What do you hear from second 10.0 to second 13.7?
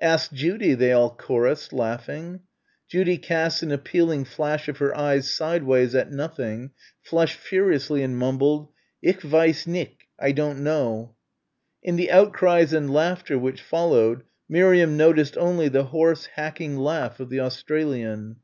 I don't know." In the outcries and laughter which